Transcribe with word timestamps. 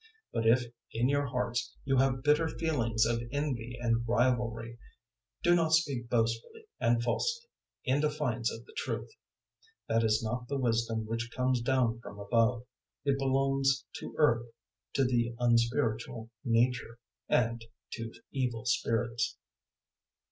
003:014 0.01 0.07
But 0.43 0.47
if 0.47 0.73
in 0.93 1.09
your 1.09 1.25
hearts 1.27 1.75
you 1.85 1.97
have 1.97 2.23
bitter 2.23 2.47
feelings 2.47 3.05
of 3.05 3.21
envy 3.31 3.77
and 3.79 4.03
rivalry, 4.07 4.79
do 5.43 5.53
not 5.53 5.73
speak 5.73 6.09
boastfully 6.09 6.65
and 6.79 7.03
falsely, 7.03 7.47
in 7.83 7.99
defiance 8.01 8.51
of 8.51 8.65
the 8.65 8.73
truth. 8.75 9.11
003:015 9.87 9.87
That 9.99 10.03
is 10.03 10.23
not 10.23 10.47
the 10.47 10.57
wisdom 10.57 11.05
which 11.05 11.29
comes 11.29 11.61
down 11.61 11.99
from 11.99 12.17
above: 12.17 12.65
it 13.05 13.19
belongs 13.19 13.85
to 13.99 14.15
earth, 14.17 14.47
to 14.93 15.03
the 15.05 15.35
unspiritual 15.37 16.31
nature, 16.43 16.97
and 17.29 17.63
to 17.91 18.11
evil 18.31 18.65
spirits. 18.65 19.37